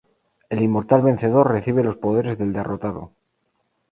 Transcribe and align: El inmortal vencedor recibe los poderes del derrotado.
El 0.49 0.63
inmortal 0.63 1.03
vencedor 1.03 1.51
recibe 1.51 1.83
los 1.83 1.95
poderes 1.95 2.35
del 2.39 2.53
derrotado. 2.53 3.13